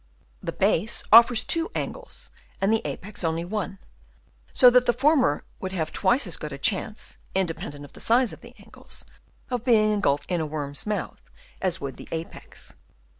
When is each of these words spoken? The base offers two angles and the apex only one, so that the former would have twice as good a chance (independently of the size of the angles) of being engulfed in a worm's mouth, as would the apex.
The 0.41 0.51
base 0.51 1.03
offers 1.13 1.43
two 1.43 1.69
angles 1.75 2.31
and 2.59 2.73
the 2.73 2.81
apex 2.87 3.23
only 3.23 3.45
one, 3.45 3.77
so 4.51 4.71
that 4.71 4.87
the 4.87 4.93
former 4.93 5.43
would 5.59 5.73
have 5.73 5.93
twice 5.93 6.25
as 6.25 6.37
good 6.37 6.51
a 6.51 6.57
chance 6.57 7.19
(independently 7.35 7.85
of 7.85 7.93
the 7.93 7.99
size 8.01 8.33
of 8.33 8.41
the 8.41 8.55
angles) 8.57 9.05
of 9.51 9.63
being 9.63 9.91
engulfed 9.91 10.25
in 10.31 10.41
a 10.41 10.45
worm's 10.47 10.87
mouth, 10.87 11.21
as 11.61 11.79
would 11.79 11.97
the 11.97 12.07
apex. 12.11 12.73